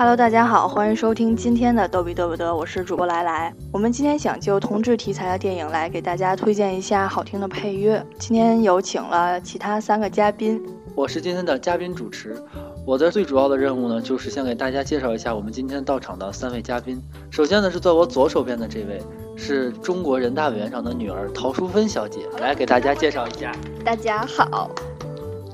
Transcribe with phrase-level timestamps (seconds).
[0.00, 3.54] Hello，大家好，欢迎收听今天的逗比嘚不嘚，我是主播来来。
[3.70, 8.02] 我们今天想就同志题材的电影来给大家推荐一下好听的配乐。
[8.18, 10.58] 今天有请了其他三个嘉宾，
[10.94, 12.42] 我是今天的嘉宾主持。
[12.86, 16.98] 我的最主要的任务呢，就是先给大家介绍一下我们今天到场的三位嘉宾。
[17.30, 19.02] 首先呢，是在我左手边的这位，
[19.36, 23.54] 是中国人大委员长的女儿陶淑芬小姐，来给大家介绍一下。
[23.84, 24.70] 大家好。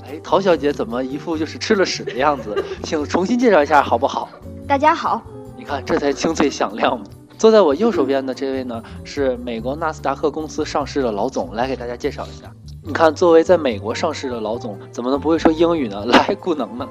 [0.09, 2.65] 哎，陶小姐怎么一副就是吃了屎的样子？
[2.85, 4.29] 请重新介绍一下好不好？
[4.67, 5.21] 大家好。
[5.57, 7.05] 你看，这才清脆响亮嘛。
[7.37, 12.51] 坐在我右手边的这位呢，是美国纳斯达克公司上市的老总，来给大家介绍一下。
[12.85, 16.05] 你看，作为在美国上市的老总，怎么能不会说英语呢？
[16.07, 16.89] 来，顾能呢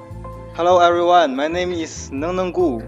[0.54, 2.82] ？Hello everyone, my name is 能能顾。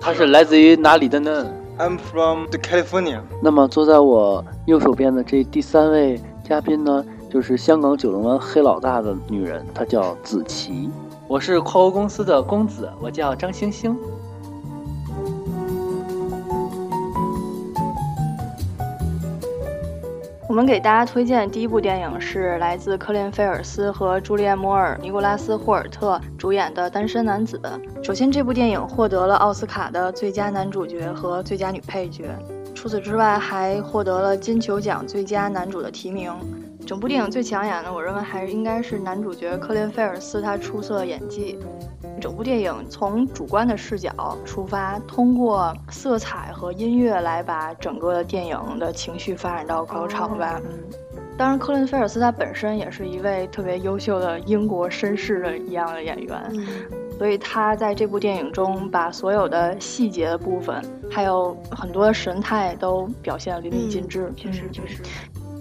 [0.00, 3.20] 他是来自于哪里的呢？I'm from the California。
[3.42, 10.88] 那么坐在我右手边的这第三位嘉宾呢，就是香港九龙湾黑老大的女人，她叫子琪。
[11.26, 13.98] 我是跨国公司的公子，我叫张星星。
[20.48, 27.60] 我们给大家推荐的第一部电影是来自科林·菲尔斯和朱丽安·摩尔、尼古拉斯·霍尔特主演的《单身男子》。
[28.04, 32.26] 首先，这部电影获得了奥斯卡的最佳男主角和最佳女配角，
[32.76, 36.32] 除此之外还获得了金球奖最佳男主的提名。
[36.86, 41.58] 整部电影最抢眼的，我认为还是应该是男主角科林·菲尔斯他出色的演技。
[42.20, 50.60] 整部电影从主观的视角出发，通过色彩和音乐来把整个的电影的情绪发展到高潮吧。
[50.64, 50.78] 嗯，
[51.36, 56.66] 当然，科林·菲尔斯他本身也是一位特别优秀的英国绅士的一样的演员，
[57.18, 64.32] 所以他在这部电影中把所有的细节的部分，还有很多神态都表现得淋漓尽致。
[64.36, 65.02] 确实，确实。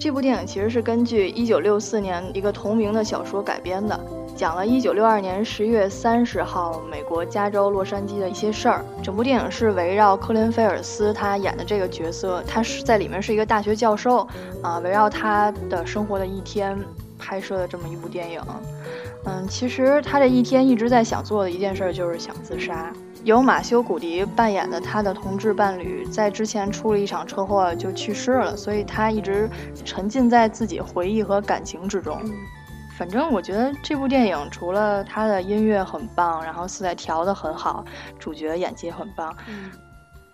[0.04, 3.98] 这部电影其实是根据1964年一个同名的小说改编的，
[4.36, 8.84] 讲了1962年11月30号美国加州洛杉矶的一些事儿。
[9.02, 14.28] 整部电影是围绕科林·菲尔斯他演的这个角色，他是在里面是一个大学教授，
[14.62, 16.78] 啊，围绕他的生活的一天
[17.18, 18.42] 拍摄的这么一部电影。
[19.24, 22.92] 嗯，其实他这一天一直在想做的一件事就是想自杀。
[23.24, 29.50] 由马修·古迪扮演的他的同志伴侣，在之前出了一场车祸就去世了，所以他一直
[29.86, 32.20] 沉浸在自己回忆和感情之中。
[32.98, 37.86] 反正我觉得这部电影除了他的音乐很棒，然后色彩调的很好，
[38.20, 39.34] 主角演技很棒，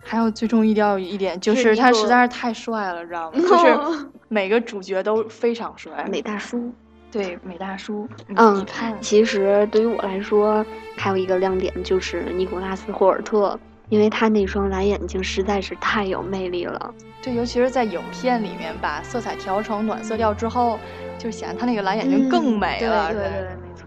[0.03, 3.37] 还有最重要一点就是他实在是太帅了，知道吗？
[3.39, 6.73] 就是每个主角都非常帅，美大叔。
[7.11, 8.07] 对，美大叔。
[8.35, 8.65] 嗯，
[9.01, 10.65] 其实对于我来说，
[10.97, 13.59] 还有一个亮点就是尼古拉斯·霍尔特，
[13.89, 16.93] 因为他那双蓝眼睛实在是太有魅力了。
[17.21, 20.79] 对，尤其是在影片里面把色彩调成暖色调之后，
[21.17, 23.07] 就显得他那个蓝眼睛更美了。
[23.11, 23.85] 对对对，没错。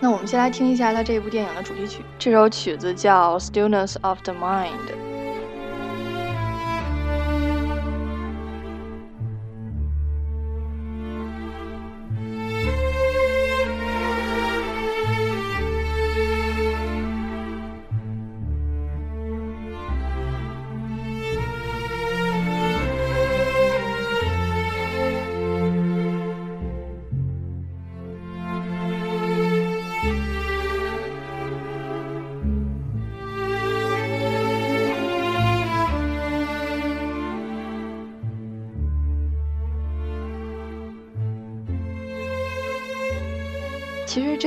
[0.00, 4.68] 那我们先来听一下他这部电影的主题曲，这首曲子叫《Stillness of the Mind》。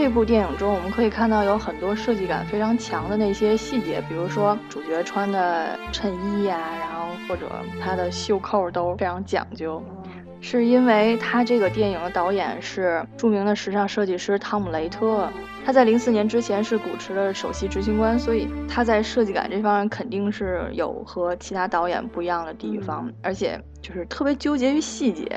[0.03, 7.49] 这部电影中，我们可以看到有很多设计感非常强的那些细节，比如说主角穿的衬衣呀，然后或者
[7.81, 9.81] 他的袖扣都非常讲究，
[10.41, 15.31] 是因为他这个电影的导演是著名的时尚设计师汤姆雷特，
[15.65, 25.31] 他在零四年之前是古驰的首席执行官，所以他在设计感这方面肯定是有和其他导演不一样的地方，而且就是特别纠结于细节。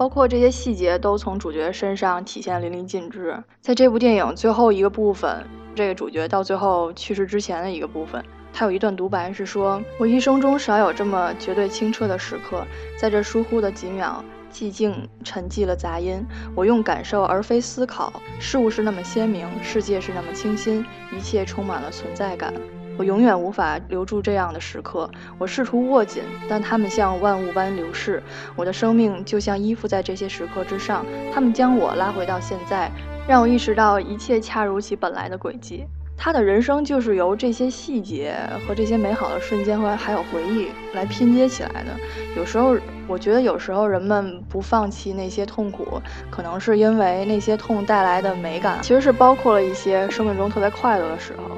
[0.00, 3.36] 包括这些细节都从主角身上体现淋漓尽致。
[3.60, 5.44] 在这部电影最后一个部分，
[5.74, 12.66] 这个主角到最后去世之前的一个部分，他有一段独白是说：“我一生中少有这么绝对清澈的时刻，
[12.98, 16.24] 在这疏忽的几秒，寂静沉寂了杂音。
[16.54, 20.82] 我用感受而非思考，事物是那么鲜明，世界是那么清新，
[21.14, 22.54] 一切充满了存在感。”
[23.00, 25.10] 我永远无法留住这样的时刻。
[25.38, 28.22] 我试图握紧，但它们像万物般流逝。
[28.54, 31.02] 我的生命就像依附在这些时刻之上，
[31.32, 32.92] 它们将我拉回到现在，
[33.26, 35.86] 让我意识到一切恰如其本来的轨迹。
[36.14, 38.34] 他的人生就是由这些细节
[38.68, 41.96] 和这些美好的瞬间和还有回忆来拼接起来的。
[42.36, 42.76] 有时候，
[43.08, 45.98] 我觉得有时候人们不放弃那些痛苦，
[46.30, 51.56] 可能是因为那些痛带来的美感，其实是包括了一些生命中特别快乐的时候。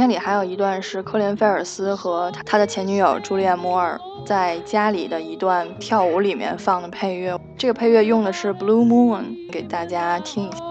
[0.00, 9.20] 片里还有一段是科林·菲尔斯和他的前女友朱莉安·摩尔在家里的一段跳舞里面放的配乐，这个配乐用的是《Blue Moon》，
[9.52, 10.69] 给大家听一下。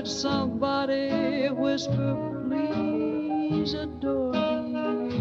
[0.00, 2.16] Heard somebody whisper,
[2.48, 5.20] please adore me.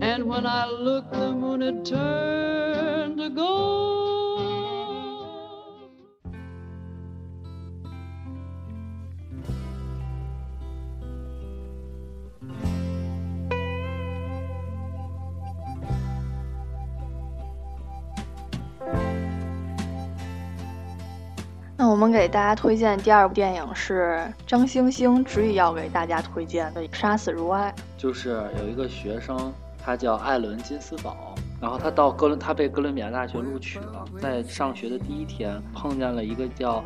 [0.00, 3.79] And when I looked, the moon had turned to gold.
[22.10, 27.72] 那我们给大家推荐第二部电影是张星星执意要给大家推荐的《杀死如爱》。
[27.96, 36.82] 就是有一个学生，他叫艾伦金斯堡，然后他到哥伦，他被哥伦比亚大学录取了，在上学的第一天碰见了一个叫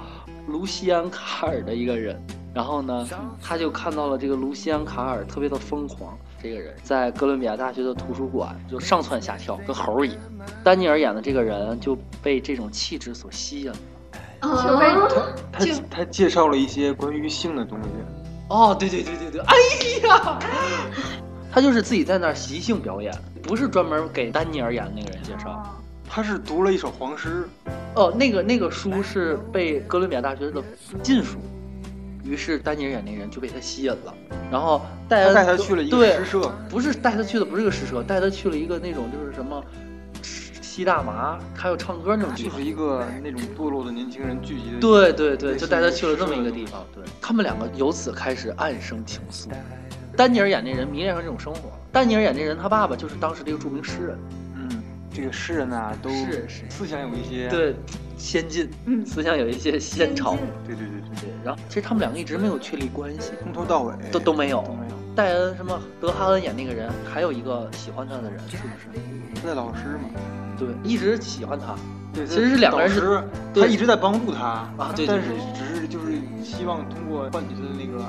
[0.46, 2.20] 卢西安卡尔的一个人，
[2.52, 3.08] 然后呢，
[3.40, 10.18] 他就看到了这个卢西安卡尔特别的疯狂，这个人在哥伦比亚大学的图书馆就上蹿下跳，跟猴儿一样。
[10.62, 13.78] 丹尼尔演的这个人就被这种气质所吸引了。
[14.44, 14.86] 就被
[15.52, 17.88] 他他介绍了一些关于性的东西。
[18.48, 19.54] 哦，对对对对对， 哎
[20.06, 20.38] 呀，
[21.50, 23.12] 他就是自己在那儿即兴表演，
[23.42, 25.62] 不是专门给丹尼尔演的那个人介绍。
[26.06, 27.48] 他是读了一首黄诗，
[27.96, 30.62] 哦，那个那个书是被哥伦比亚大学的
[31.02, 31.38] 禁书，
[32.22, 34.14] 于是丹尼尔演那人就被他吸引了，
[34.52, 39.60] 然后带他带他去了一个对诗社，不是带他去的不是个诗社，带他去了一个那种就是什么
[40.74, 42.68] 吸大麻还有唱歌那种地方就是。
[42.68, 44.80] 一个那种堕落的年轻人聚集的。
[44.80, 46.84] 对对对，就带他去了这么一个地方。
[46.92, 49.46] 对他们两个由此开始暗生情愫。
[50.16, 51.70] 丹尼尔演那人迷恋上这种生活。
[51.92, 54.18] 丹尼尔演那人，他爸爸就是当时的一个著名诗人，
[54.56, 54.82] 嗯，
[55.12, 57.76] 这个诗人呐、都是是思想有一些对，
[58.16, 60.36] 先进，嗯思想有一些先潮。
[60.66, 64.72] 对对对对，对，然后其实他们两个一直没有确立关系，从头到尾都都没有都。
[64.72, 64.93] 没有。
[65.14, 69.00] 戴恩什么德哈恩演那个人，还有一个喜欢他的人，是不是？
[69.40, 70.08] 他的老师嘛，
[70.58, 71.76] 对，一直喜欢他。
[72.12, 73.22] 对，其实是两个人是
[73.54, 74.44] 他一直在帮助他
[74.76, 76.12] 啊对对但是只是就是
[76.44, 78.04] 希望通过唤起他的那个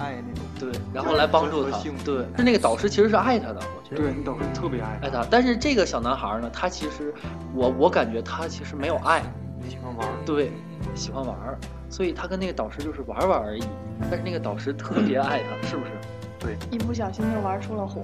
[0.00, 0.44] 爱那种。
[0.58, 4.02] 对，然后来帮助他对，是那个导师其实是爱他的，我觉得。
[4.02, 7.12] 对你导师特别爱爱他，但是这个小男孩呢，他其实，
[7.52, 9.22] 我我感觉他其实没有爱，
[9.68, 10.50] 喜欢玩儿，对，
[10.94, 11.58] 喜欢玩儿，
[11.90, 13.62] 所以他跟那个导师就是玩玩而已。
[14.08, 15.90] 但是那个导师特别爱他，是不是？
[16.70, 18.02] 一不小心就玩出了火。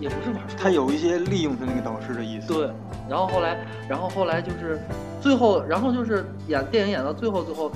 [0.00, 2.52] 也不是玩出他有一些利用他那个导师的意思。
[2.52, 2.68] 对，
[3.08, 3.56] 然后后来，
[3.88, 4.80] 然后后来就是
[5.20, 7.70] 最后，然后就是演电影演到最后，最后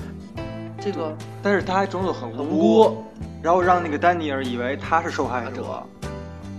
[0.80, 3.04] 这个但是他还装作很很无无辜，
[3.40, 5.50] 然后让那个丹尼尔以为他是受害者。
[5.52, 5.82] 者。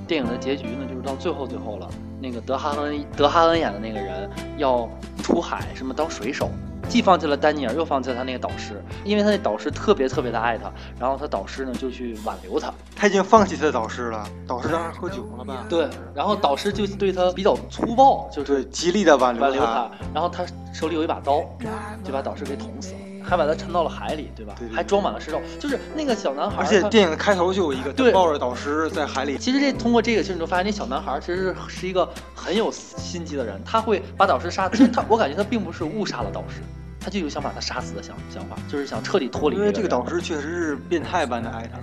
[0.08, 1.90] 电影的结局呢，就是到最后最后了，
[2.22, 4.88] 那个德哈恩德哈恩演的那个人要
[5.22, 6.50] 出海，什么当水手，
[6.88, 15.66] 既放弃了丹尼尔，又放弃了他那个导师，因为他那导师特别特别的爱他，然后他导师呢就去挽留他，他已经放弃他的导师了，导师当时喝酒了吧？
[15.70, 21.44] 对，然后导师就对他比较粗暴，就是对，极力的挽留挽留他，然后他手里有一把刀，
[22.04, 24.56] 就把导师给捅死了，还把他沉到了海里，对吧？
[24.58, 29.38] 对对对还装满了石头，就是那个小男孩，而且他电影的开头就有一个，对抱着导师在海里。
[29.38, 34.70] 其实这通过这个，其实你就发现，那小男孩其实是是一个很有心机的人，他会把导师杀。
[34.70, 36.62] 其实他，我感觉他并不是误杀了导师，
[37.00, 39.58] 他就有想把他杀死的想想法，就是想彻底脱离。
[39.58, 41.80] 因为这个导，师确实是变态般的爱他。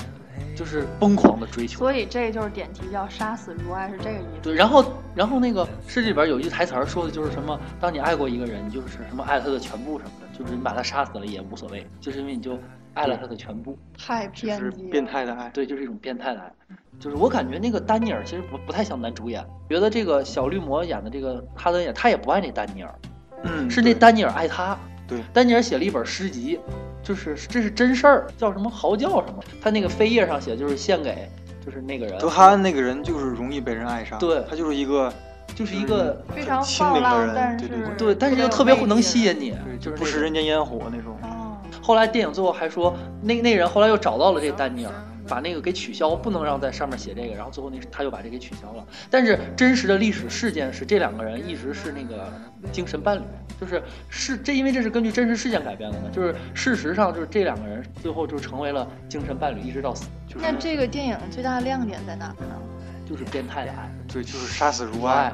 [0.57, 1.81] 就是疯狂的追求。
[1.81, 4.41] 所以这就是点题，叫杀死如爱，是这个意思。
[4.41, 12.59] 对，然后然后那个诗里边有一句台词儿说的就是什么，当你爱过一个人，你就是什么爱他的全部什么的，就是你把他杀死了也无所谓，就是因为你就
[12.95, 13.79] 爱了他的全部。
[13.97, 15.49] 太偏激了，变态的爱。
[15.51, 16.53] 对，就是一种变态的爱。
[16.99, 22.95] 就是我感觉那个丹尼尔其实不不太像男主演，觉得这个小绿魔演的这个哈登演，他也不爱那丹尼尔，
[23.45, 24.77] 嗯，是那丹尼尔爱他。
[25.07, 26.59] 对丹尼尔写了一本诗集，
[27.03, 31.29] 就是这是真事儿，叫什么嚎叫什么，他那个扉页上写就是献给
[31.63, 35.13] 就是那个人，德哈恩那个人就是容易被人爱上，对他就是一个
[35.55, 41.17] 就是一个非常很清放浪，明的人，但是对对对，对，但是又特别能吸引你，就是不食人间烟火那种。
[41.23, 44.93] 哦，后来电影最后还说，那那人后来又找到了这丹尼尔，
[45.29, 48.85] 把那个给取消，不能让在上面写这个，然后最后那他又把这给取消了。
[49.09, 52.27] 但是真实的历史事件是这两个人一直是那个
[52.73, 53.23] 精神伴侣，
[53.61, 62.61] 就是是这因为这是根据真实事件改编的嘛，就是事实上就是这两个人最后就成为了精神伴侣，一直到死，就是那这个电影最大的亮点在哪儿呢？
[63.15, 65.33] 就是变态的爱，对，就是杀死如爱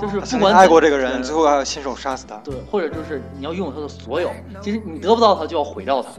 [0.00, 2.36] 就是不管爱过这个人，最后还要亲手杀死他。
[2.44, 4.30] 对，或者就是你要拥有他的所有，
[4.60, 6.10] 其实你得不到他就要毁掉他，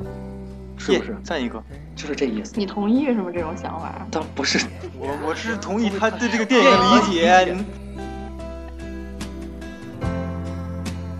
[0.78, 1.18] 是不是耶？
[1.24, 1.64] 赞一个。
[1.96, 2.54] 就是这意思。
[2.56, 3.30] 你同意是吗？
[3.34, 4.06] 这种想法？
[4.12, 4.66] 但不是，
[4.98, 7.56] 我我是同意他对这个电影的理解。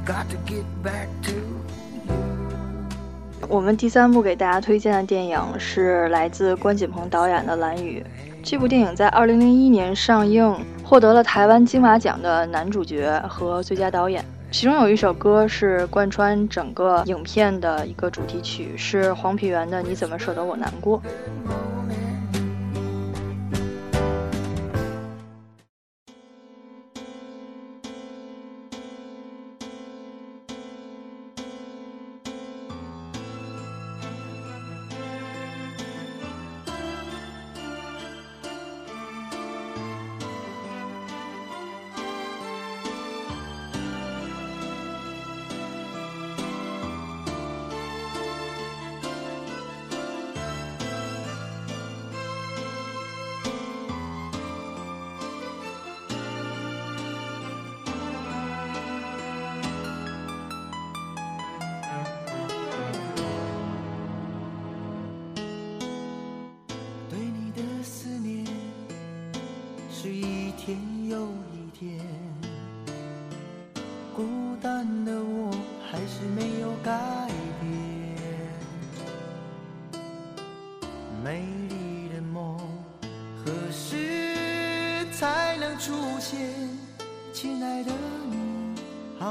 [0.06, 1.32] Got to get back to
[3.48, 8.02] 我们第三部给大家推荐的电影是来自关锦鹏导演的《蓝雨》。
[8.44, 14.24] 这部电影在二零零一年上映，获得了台湾金马奖的男主角和最佳导演。
[14.52, 21.00] 其中有一首歌是贯穿整个影片的一个主题曲，是黄品源的《你怎么舍得我难过》。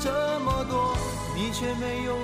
[0.00, 0.96] 这么多，
[1.34, 2.16] 你却没有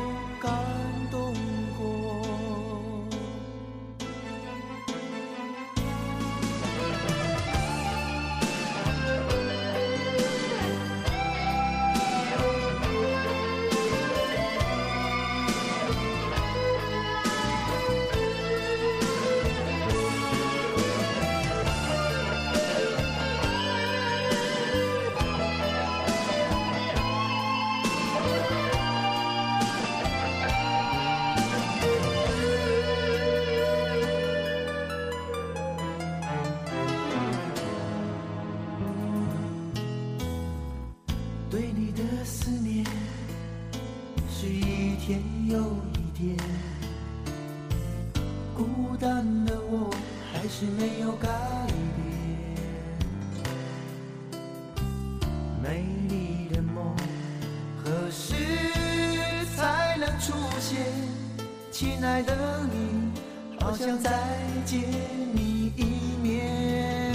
[50.44, 51.26] 还是没有改
[51.96, 52.06] 变。
[55.62, 56.94] 美丽的梦
[57.82, 58.34] 何时
[59.56, 60.84] 才能出现？
[61.72, 62.36] 亲爱的
[62.70, 63.10] 你，
[63.58, 64.10] 好想再
[64.66, 64.82] 见
[65.32, 67.14] 你一面。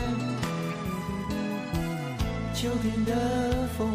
[2.56, 3.94] 秋天的风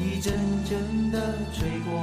[0.00, 0.32] 一阵
[0.64, 2.02] 阵的吹过，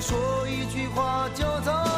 [0.00, 1.89] 说一句话就走。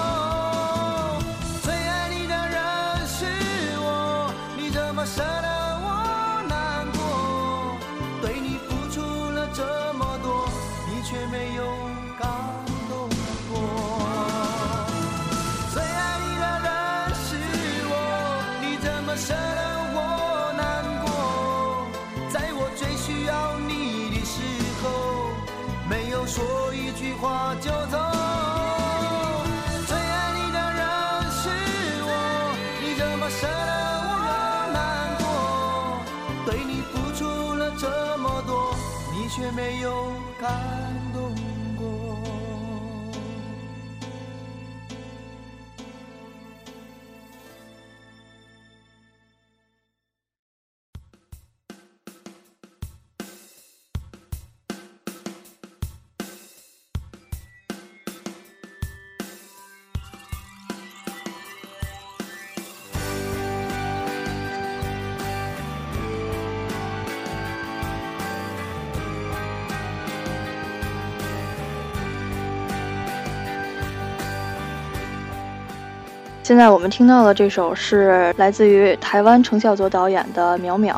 [76.42, 80.92] 现在我们听到的这首是来自于台湾程孝佐导演的《淼淼》，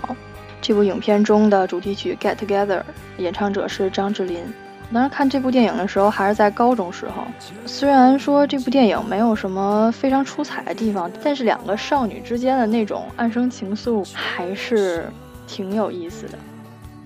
[0.63, 2.79] 这部影片中的主题曲《Get Together》，
[3.19, 4.43] 演唱者是张智霖。
[4.91, 7.25] 当时看这部电影的时候还是在高中时候，
[7.67, 15.05] 虽然说这部电影没有什么非常出彩的地方，但是两个少女之间的那种暗生情愫还是
[15.47, 16.39] 挺有意思的。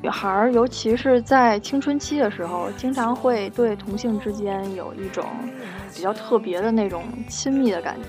[0.00, 5.24] 女孩儿，尤其是在青春期的时候，经常会对同性之间有一种
[5.92, 8.08] 比较特别的那种亲密的感觉，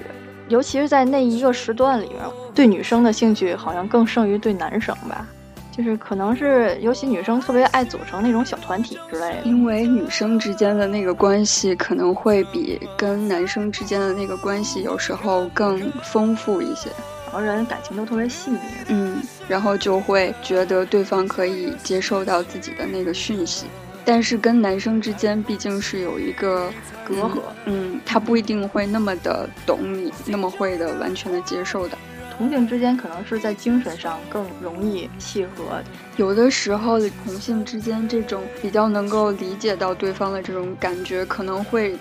[0.50, 2.20] 尤其是在那一个时段里面，
[2.54, 5.28] 对女生的兴趣好像更胜于对男生吧。
[5.72, 9.42] 就是可能是，尤其女生特别爱组成那种小团体之类的。
[9.46, 16.90] 因为女生之间的那个关系可能会比跟男生之间的那个关系有时候更丰富一些。
[17.32, 23.68] 两个人感情都特别细腻，嗯，然后就会觉得对方可以接受到自己的那个讯息，
[24.04, 26.72] 但是跟男生之间毕竟是有一个
[27.06, 31.98] 隔阂，嗯，他不一定会那么的懂你，那么会的完全的接受的。
[32.36, 35.84] 同性之间可能是在精神上更容易契合，
[36.16, 41.96] 有的时候同性之间这种比较能够理解到对方的这种感觉，可能会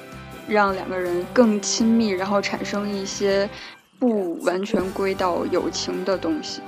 [0.46, 3.46] 让两个人更亲密，然后产生一些。
[3.98, 6.62] 不完全归到友情的东西。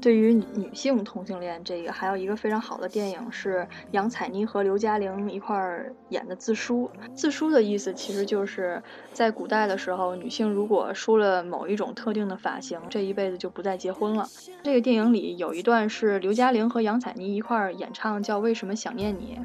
[0.00, 6.90] 对于女性同性恋这个，还有一个非常好的电影是杨采妮和刘嘉玲一块儿演的《自梳》。
[7.14, 8.82] 自梳的意思其实就是
[9.12, 14.26] 在古代的时候，女性如果梳了某一种特定的发型，这一辈子就不再结婚了。
[14.62, 19.38] 这个电影里有一段是刘嘉玲和杨采妮一块儿演唱，叫《为什么想念你》。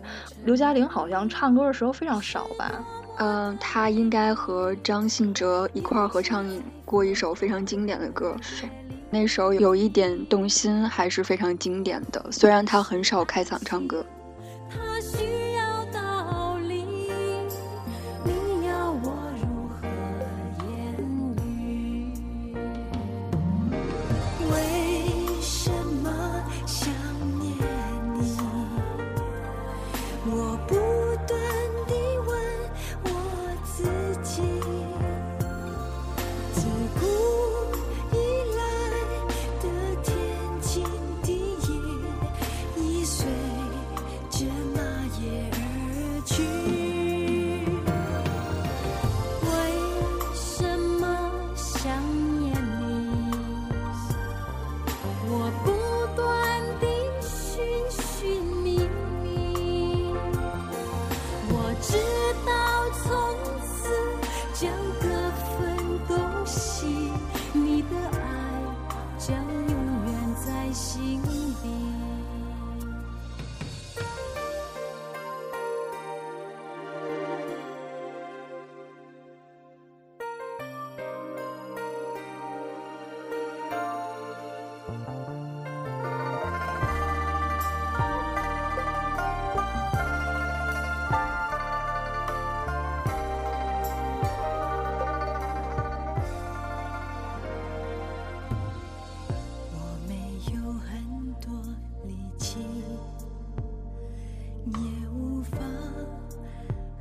[0.46, 2.86] 刘嘉玲好像唱歌的时候非常少吧？
[3.18, 6.46] 嗯，他应该和张信哲一块儿合唱
[6.84, 8.36] 过一首非常经典的歌，
[9.10, 12.24] 那时候有一点动心，还是非常经典的。
[12.32, 14.06] 虽然他很少开嗓唱歌。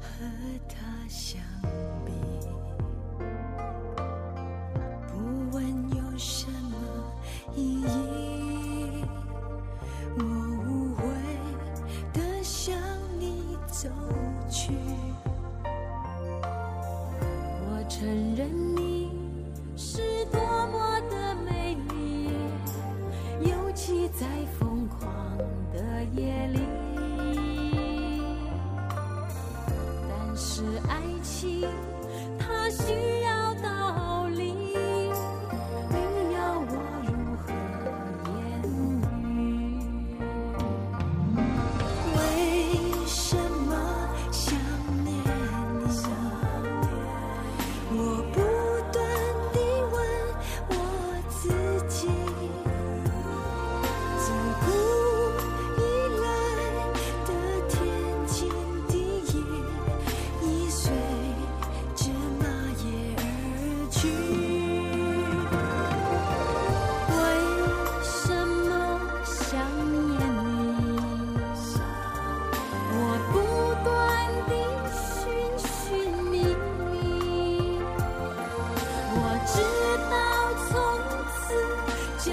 [0.01, 0.25] 和
[0.69, 1.54] 他相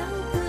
[0.01, 0.40] 此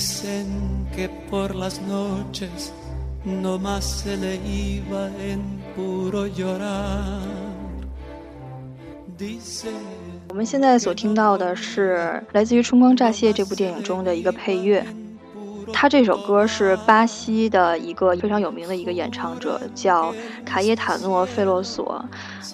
[0.00, 0.46] Dicen
[0.96, 2.72] que por las noches
[3.22, 7.20] no más se le iba en puro llorar.
[9.18, 9.74] Dicen
[10.30, 14.82] 我们现在所听到的是来自于《春光乍泄》这部电影中的一个配乐。
[15.70, 20.14] 他这首歌是巴西的一个非常有名的一个演唱者，叫
[20.46, 22.02] 卡耶塔诺·费洛索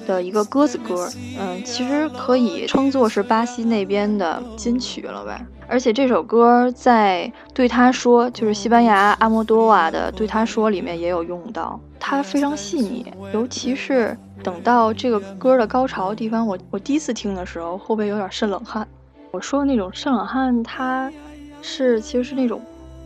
[0.04, 1.09] 的一个鸽子歌。
[1.38, 5.40] 嗯，其实可以称作是巴西那边的金曲了吧。
[5.68, 18.87] 而且这首歌在《对他说》，就是西班牙阿莫多瓦的《对他说》里面也有用到，它非常细腻，尤其是等到这个歌的高潮的地方，我我第一次听的时候，后背有点渗冷汗。
[19.33, 21.12] 我说的那种渗冷汗，它
[21.61, 22.61] 是其实是那种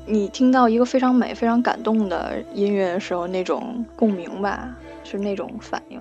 [0.07, 4.69] 你听到一个非常美、非常感动的音乐的时候那种共鸣吧，
[5.03, 6.01] 是那种反应。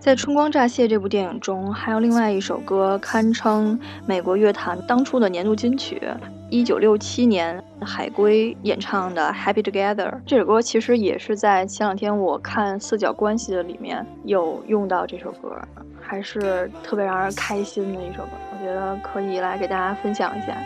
[0.00, 6.00] 在《春光乍泄》这部电影中，还有另外一首歌堪称美国乐坛当初的年度金曲。
[6.48, 15.54] 一九六七年，海龟演唱的《Happy Together》这首歌，其实也是在前两天我看《四角关系》的里面有用到这首歌，
[16.00, 18.30] 还是特别让人开心的一首歌。
[18.52, 20.56] 我觉得可以来给大家分享一下。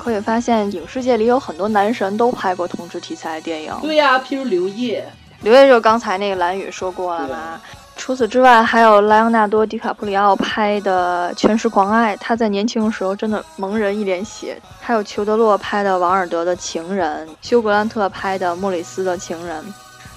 [0.00, 3.72] 可以发现，影视界里有很多男神都拍过同志题材的电影。
[3.82, 5.04] 对呀、譬如刘烨，
[5.42, 7.60] 刘烨就刚才那个蓝宇说过了嘛。
[7.96, 14.58] 除此之外，还有莱昂纳多·迪卡普里奥拍的《全是狂爱》，他在年轻的时候真的萌人一脸血。
[14.80, 19.62] 还有裘德洛拍的《王尔德的情人》，休格兰特拍的《莫里斯的情人》，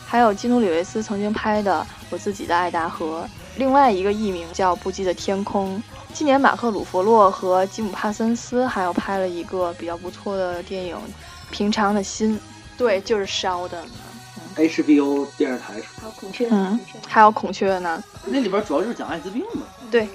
[0.06, 3.28] 还有基努·里维斯曾经拍的《我自己的爱达荷》。
[3.58, 5.78] 另外一个艺名叫《不羁的天空》。
[6.14, 10.96] 今年马克·鲁弗洛和吉姆·帕森斯还有拍了一个比较不错的电影
[11.50, 12.38] 《平常的心》，
[12.78, 13.86] 对，就是 Sheldon。
[14.56, 18.02] HBO 电视台还有孔雀，嗯，还有孔雀呢。
[18.26, 19.64] 那里边主要就是讲艾滋病嘛。
[19.90, 20.08] 对，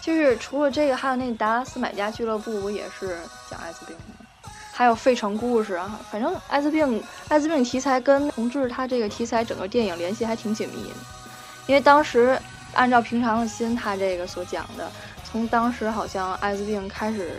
[0.00, 3.18] 就是除了这个，还有那个达拉斯买家俱乐部不也是
[3.50, 4.50] 讲艾滋病的？
[4.72, 10.96] 还有费城故事啊，反正艾滋病艾滋病题材跟同志他这个题材整个电影联系还挺紧密的，
[11.66, 12.40] 因为当时
[12.74, 14.90] 按照平常的心他这个所讲的，
[15.30, 17.32] 从当时好像艾滋病开始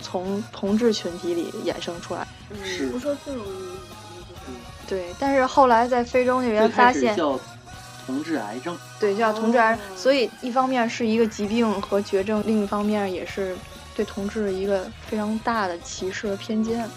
[0.00, 2.26] 从同志群体里衍生出来，
[2.64, 3.48] 是不说最容易。
[4.88, 7.38] 对，但是后来在非洲那边发现，叫
[8.06, 13.56] 同志癌症，对，叫同志癌，所以一方面是一个疾病和绝症，另一方面也是
[13.94, 16.88] 对同志一个非常大的歧视和偏见。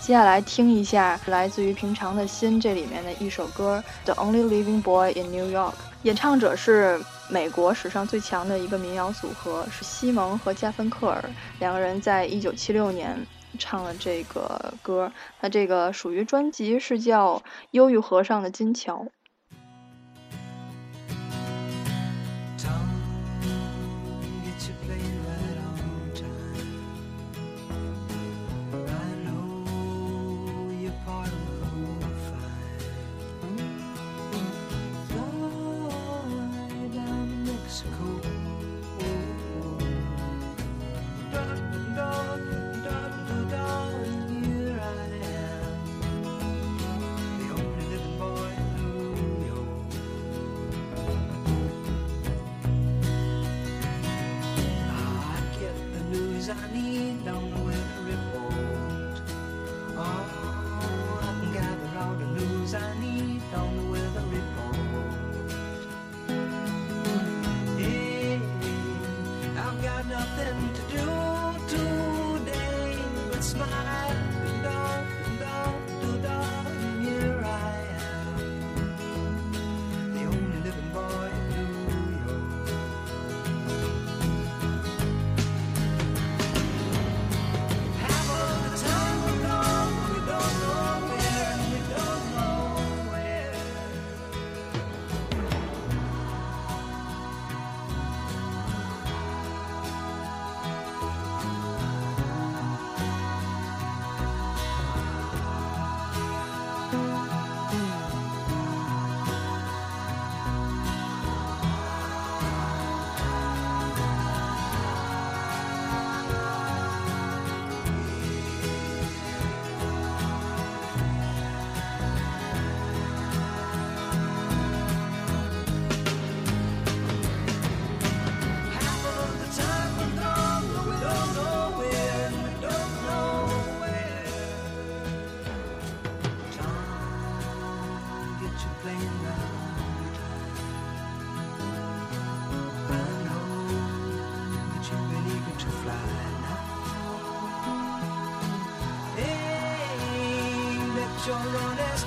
[0.00, 3.82] 接下来听一下来自于《平常的心》这里面的一首歌
[4.12, 5.70] 《The Only Living Boy in New York》，
[6.02, 13.26] 演唱者是美国史上最强的一个民谣组合，是西蒙和加芬克尔两个人在一九七六年
[13.58, 15.12] 唱了这个歌。
[15.40, 17.38] 那这个属于专辑是叫
[17.70, 18.96] 《忧郁河上的金桥》。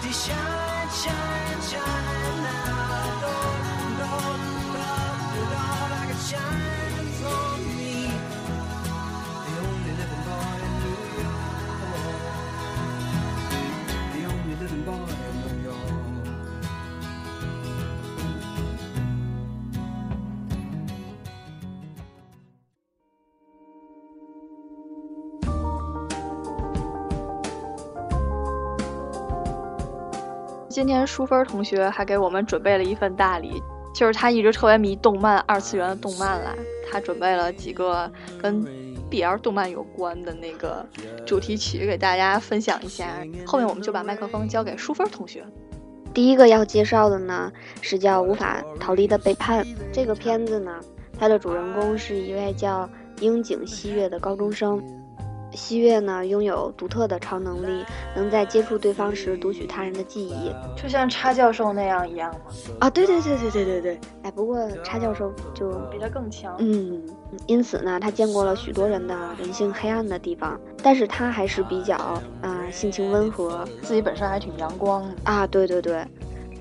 [0.07, 0.46] 你想
[30.77, 33.59] 今天淑芬同学还给我们准备了一份大礼，
[33.95, 36.53] 就是他一直特别迷动漫、二次元的动漫啦，
[36.87, 38.07] 他准备了几个
[38.39, 38.63] 跟
[39.09, 40.85] BL 动漫有关的那个
[41.25, 43.25] 主题曲给大家分享一下。
[43.43, 45.43] 后面我们就把麦克风交给淑芬同学。
[46.13, 49.65] 第一个要介绍的呢是叫《无法逃离的背叛》。
[49.91, 50.79] 这个片子呢，
[51.17, 52.87] 它的主人公是一位叫
[53.19, 54.79] 樱井希月的高中生。
[55.53, 57.83] 希月呢拥有独特的超能力，
[58.15, 60.51] 能在接触对方时读取他人的记忆。
[60.75, 62.39] 就像叉教授那样一样吗？
[62.79, 63.99] 啊，对对对对对对对。
[64.23, 66.55] 哎，不过叉教授就比他更强。
[66.59, 67.01] 嗯，
[67.45, 75.15] 因此呢，他见过了许多人的人性黑暗的地方，但是他还是比较啊、呃性情温和自己本身还挺阳光的。
[75.23, 76.05] 啊，对对对，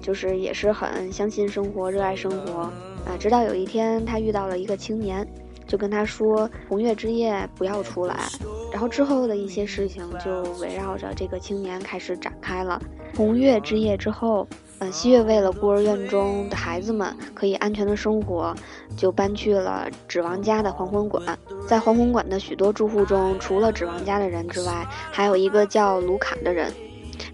[0.01, 2.61] 就是也是很相信生活，热爱生活
[3.05, 3.16] 啊。
[3.18, 5.27] 直到有一天，他遇到了一个青年，
[5.66, 8.16] 就跟他说红月之夜不要出来。
[8.72, 12.81] 然后之后的一些事情就围绕着这个青年开始展开了。
[13.16, 14.46] 红月之夜之后，
[14.79, 18.55] 呃，西月为了孤儿院中的孩子们可以安全的生活，
[18.96, 21.38] 就搬去了指王家的黄昏馆。
[21.67, 26.71] 在黄昏馆的许多住户中，除了指王家的人之外，还有一个叫卢卡的人，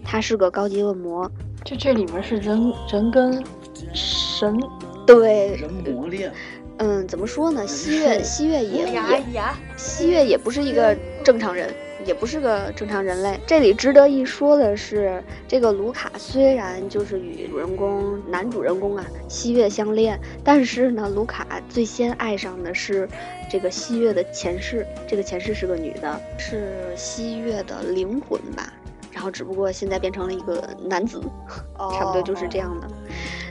[0.03, 1.29] 他是个高级恶魔。
[1.65, 3.43] 就这里面是人人跟
[3.93, 4.57] 神
[5.05, 6.31] 对，人磨练，
[6.77, 7.65] 嗯，怎么说呢？
[7.67, 8.93] 西月西月也也
[9.33, 11.69] 呀，西月也不是一个正常人，
[12.05, 13.39] 也不是个正常人类。
[13.45, 23.07] 这里值得一说的是，这个卢卡虽然就是与主人公男主人公啊西月相恋，但是呢，卢卡最先爱上的是
[23.49, 28.73] 这个西月的前世，这个前世是个女的，是西月的灵魂吧。
[29.11, 31.21] 然后只不过现在变成了一个男子，
[31.77, 32.87] 差不多就是这样的。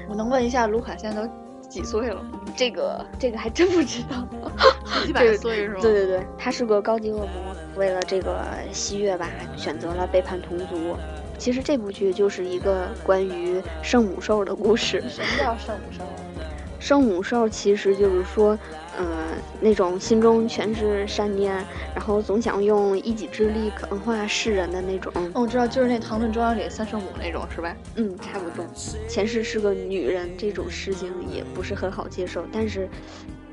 [0.09, 1.31] 我能问一下卢卡现在都
[1.69, 2.21] 几岁了？
[2.57, 4.27] 这个这个还真不知道。
[5.05, 5.79] 几百岁是吗？
[5.81, 7.29] 对对对，他是个高级恶魔，
[7.77, 10.97] 为了这个西月吧，选择了背叛同族。
[11.39, 15.03] 其实这部剧就是一个关于圣母兽的故事。
[15.09, 16.05] 什么叫圣母兽？
[16.83, 18.59] 圣母兽其实就是说，
[18.99, 19.07] 呃，
[19.61, 21.55] 那种心中全是善念，
[21.95, 25.13] 然后总想用一己之力感化世人的那种。
[25.33, 27.73] 哦，我知道，就是那《唐顿庄园》里三圣母那种，是吧？
[27.95, 28.67] 嗯，差不多。
[29.09, 32.45] 前世是个女人，这种事情也不是很好接受。
[32.53, 32.89] 但是，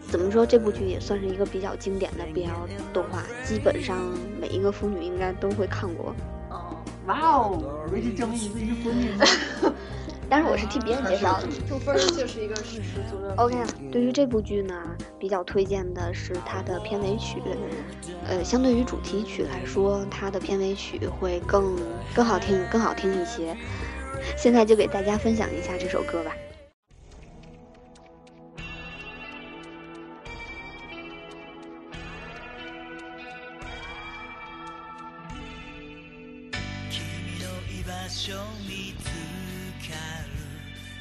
[0.10, 2.50] 怎么说，这部剧也算是一个比较经典的 BL
[2.92, 3.96] 动画，基本上
[4.42, 6.16] 每一个腐女应该都会看过。
[6.50, 6.76] 哦，
[7.06, 9.12] 哇哦，维基证明你自己是腐女。
[10.29, 11.49] 但是我是替别人介绍的。
[11.69, 13.35] 祝分就是一个是十足的。
[13.37, 13.57] OK，
[13.93, 14.75] 对于这部剧呢，
[15.19, 17.43] 比较推荐的是它的片尾曲。
[18.27, 21.77] 呃，相对于主题曲来说，它的片尾曲会更
[22.15, 23.57] 更好听，更好听一些。
[24.37, 26.33] 现在就给大家分享一下这首歌吧。
[36.91, 37.03] 君
[37.41, 38.35] の居場所
[38.67, 39.58] 見つかる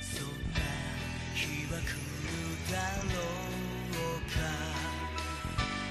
[0.01, 0.61] そんな
[1.35, 2.33] 日は来る
[2.73, 2.75] だ
[3.05, 3.21] ろ
[3.93, 4.37] うか。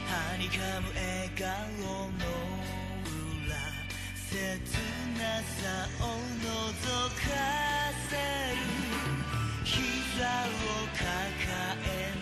[0.08, 1.46] はにかむ笑顔
[1.78, 2.26] の
[3.46, 3.56] 裏
[4.30, 4.34] 切
[5.18, 6.50] なさを覗
[7.10, 7.22] か
[8.10, 8.58] せる。
[9.64, 10.60] 膝を
[10.98, 11.06] 抱
[11.86, 12.17] え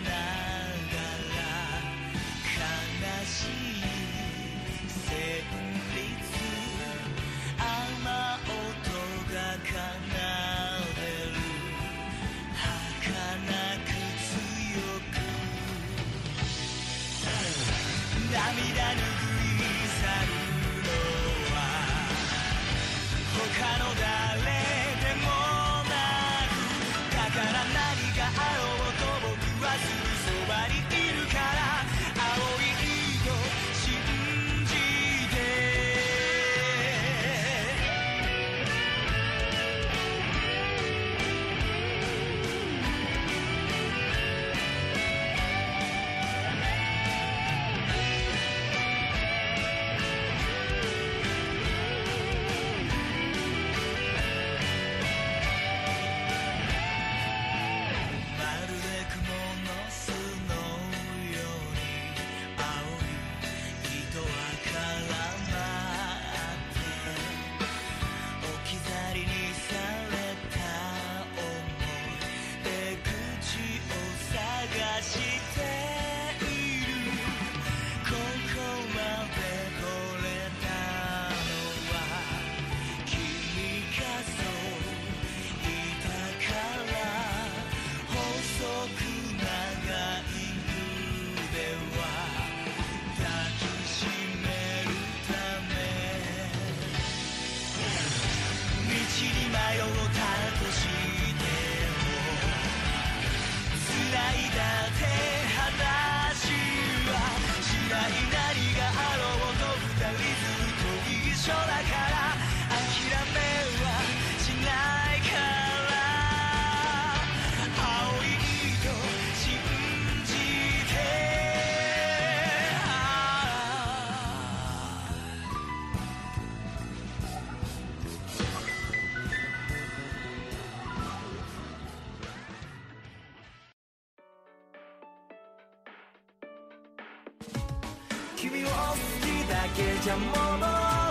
[139.21, 140.31] きだけじゃ物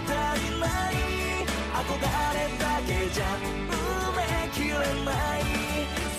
[0.05, 0.11] 足
[0.41, 0.93] りない
[1.75, 1.85] 憧
[2.35, 3.23] れだけじゃ
[3.71, 3.73] 埋
[4.17, 4.19] め
[4.53, 5.09] きれな
[5.39, 5.41] い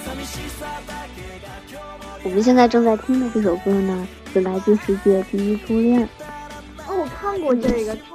[0.05, 0.29] 寂し
[0.59, 6.07] さだけが今日も我们现在正在听的这首歌呢，是来自世界第一初恋。
[6.87, 8.01] 哦，我看过这个，超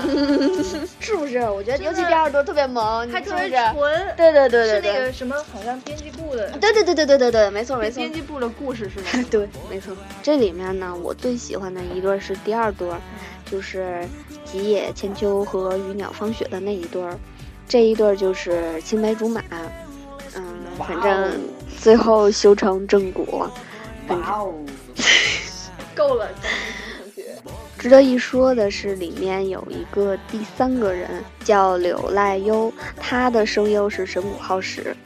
[1.00, 1.38] 是不是？
[1.50, 3.50] 我觉得尤其第二段特别萌，你还特别？
[3.72, 4.16] 纯。
[4.16, 7.96] 对对对对是那，个什么，好像编辑部的，对对对对对对对，没错没错。
[8.00, 9.24] 编辑部的故事是吗？
[9.30, 9.94] 对，没错。
[10.22, 12.88] 这里面呢，我最喜欢的一对是第二对，
[13.50, 14.06] 就是
[14.44, 17.18] 吉野千秋和羽鸟芳雪的那一对儿。
[17.68, 19.42] 这一对儿就是青梅竹马，
[20.34, 20.44] 嗯，
[20.78, 21.40] 反正
[21.80, 23.50] 最后修成正果。
[24.06, 24.52] 反正哦，
[25.96, 26.28] 够了。
[27.82, 31.10] 值得一说的是，里面有一个第三个人
[31.42, 34.96] 叫柳濑优，他的声优是神谷浩史。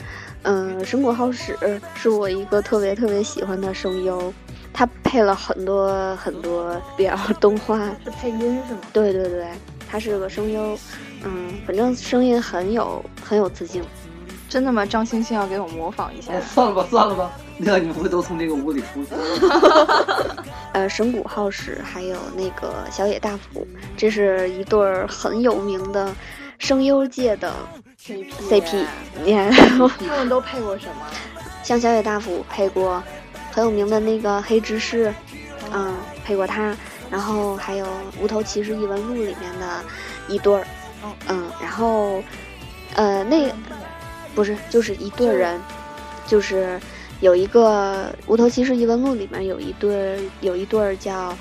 [0.43, 1.57] 嗯，神谷浩史
[1.95, 4.31] 是我一个特别特别喜欢的声优，
[4.75, 7.79] 他配了很多很多 BL 动画。
[8.05, 8.81] 是配音是吗？
[8.93, 9.47] 对对对，
[9.89, 10.79] 他是个声优，
[11.25, 13.83] 嗯，反正声音很有很有磁性。
[14.57, 14.87] 真的吗？
[14.87, 16.41] 张星星要给我模仿一下哎。
[16.55, 17.31] 算了吧，算了吧，
[17.61, 19.11] 那个你们会都从这个屋里出去。
[20.73, 23.67] 呃，神谷浩史还有那个小野大辅，
[23.99, 26.11] 这是一对儿很有名的
[26.59, 27.53] 声优界的
[28.03, 28.87] CP CP。
[29.25, 29.51] 你看，
[30.09, 31.07] 他们都配过什么？
[31.63, 33.03] 像小野大辅配过
[33.53, 35.13] 很有名的那个黑执事，
[35.71, 35.95] 嗯，
[36.25, 36.75] 配过他，
[37.11, 37.85] 然后还有
[38.19, 39.85] 《无头骑士异闻录》里面的
[40.29, 40.67] 一对儿，
[41.29, 42.23] 嗯，然后
[42.95, 43.53] 呃，那
[44.37, 45.61] 不是就是一对人，
[46.27, 46.79] 就是
[47.21, 51.37] 有一个《无头骑士异闻录》里面有一对有一对叫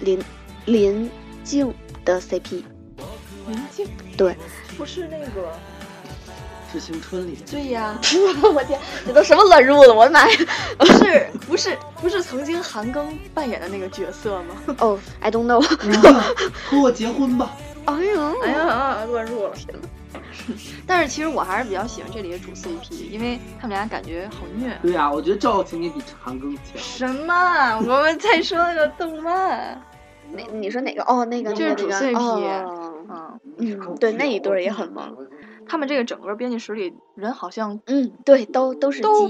[0.00, 0.22] 林
[0.64, 1.10] 林
[1.42, 2.62] 静的 CP，
[3.48, 3.86] 林静
[4.16, 4.36] 对，
[4.78, 5.52] 不是那个？
[6.72, 7.96] 致青春里，对呀，
[8.52, 10.36] 我天，这都什么乱入了，我的妈呀！
[10.76, 14.56] 不是不是不是曾经韩庚扮演的那个角色吗？
[14.80, 15.60] 哦、i don't know，
[16.68, 17.56] 和我结婚吧。
[17.84, 19.52] 哎呦，哎呀，乱入了。
[20.86, 24.78] 但是其实我还是比较喜欢这里的主 CP，因为他们俩感觉好虐。
[24.82, 26.76] 对呀、我觉得赵又廷也比韩庚强。
[26.76, 27.76] 什么？
[27.80, 29.80] 我们在说那个动漫。
[30.32, 31.02] 哪你说哪个？
[31.04, 35.16] 哦，那个就是主 CP 哦嗯，嗯，对，那一对也很萌。
[35.66, 39.28] 他们这个整个编辑室里人好像嗯，对，都都是都。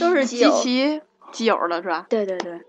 [0.00, 1.00] 都是集基友齐
[1.32, 2.06] 基友了，是吧？
[2.08, 2.60] 对对对。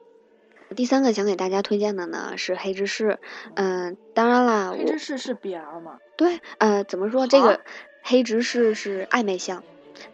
[0.76, 3.20] 第三个想给大家推荐的呢是黑执事，
[3.55, 5.97] 嗯、当然啦，黑我执事是 BL 吗？
[6.15, 7.59] 对，呃，怎么说这个
[8.03, 9.63] 黑执事是暧昧向，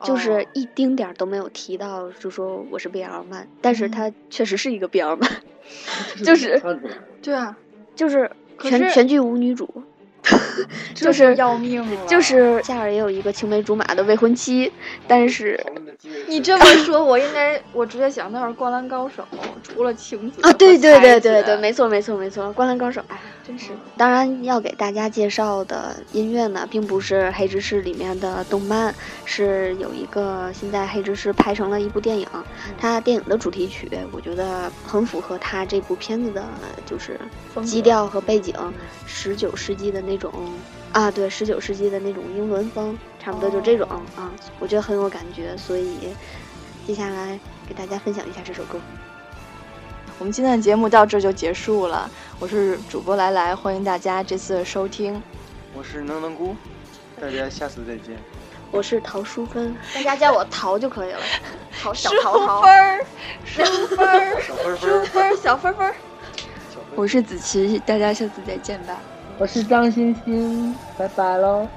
[0.01, 5.30] 就是哦一丁点儿都没有提到，就说我是 BL 漫，但是嗯它确实是一个 BL 漫，
[6.24, 6.62] 就是
[7.22, 7.58] 对啊，
[7.95, 8.32] 就是
[8.62, 9.84] 全全剧无女主，
[10.95, 12.08] 就是要命了。
[12.08, 14.72] 就是夏尔也有一个青梅竹马的未婚妻，
[15.08, 15.60] 但是
[16.28, 19.24] 你这么说，我应该 我直接想到是《灌篮高手》，
[19.64, 23.72] 除了情节啊，对对对对对，没错没错没错，灌篮高手，哎，真是。
[23.98, 28.93] 当然要给大家介绍的音乐呢，并不是黑执事里面的动漫，
[29.24, 32.28] 是有一个现在黑执事拍成了一部电影，
[32.78, 36.43] 它电影的主题曲，我觉得很符合它这部片子的，
[36.86, 37.20] 就是
[37.64, 38.54] 基调和背景，
[39.06, 40.32] 十九世纪的那种
[40.96, 43.86] 啊，对，十九世纪的那种英伦风，差不多就这种、
[44.16, 46.16] 啊，我觉得很有感觉，所以
[46.88, 47.38] 接下来
[47.68, 48.80] 给大家分享一下这首歌。
[50.18, 55.22] 我们今天的节目到这就结束了，我是主播来来，欢迎大家这次的收听。
[55.74, 56.56] 我是能能姑，
[57.20, 58.18] 大家下次再见。
[58.72, 61.20] 我是陶淑芬，大家叫我陶就可以了，
[61.82, 62.72] 陶小淑陶陶芬。
[62.72, 63.06] 儿，
[63.46, 65.96] 淑芬儿，小分淑分，芬儿，小芬芬儿。
[66.96, 68.98] 我是子琪，大家下次再见吧。
[69.38, 71.68] 我是张欣欣，拜拜喽，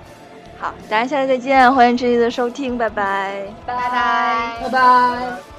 [0.59, 4.53] 好，大家下次再见，欢迎这次的收听，拜拜，拜拜。
[4.63, 5.58] 拜拜。